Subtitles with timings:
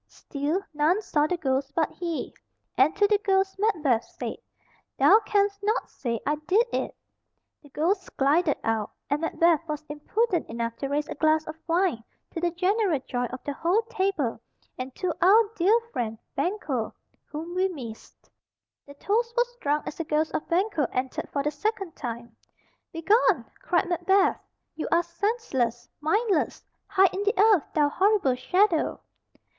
[0.07, 2.33] Still none saw the ghost but he,
[2.75, 4.37] and to the ghost Macbeth said,
[4.97, 6.97] "Thou canst not say I did it."
[7.61, 12.03] The ghost glided out, and Macbeth was impudent enough to raise a glass of wine
[12.31, 14.41] "to the general joy of the whole table,
[14.75, 16.95] and to our dear friend Banquo,
[17.25, 18.15] whom we miss."
[18.87, 22.35] The toast was drunk as the ghost of Banquo entered for the second time.
[22.91, 24.41] "Begone!" cried Macbeth.
[24.73, 26.63] "You are senseless, mindless!
[26.87, 28.99] Hide in the earth, thou horrible shadow."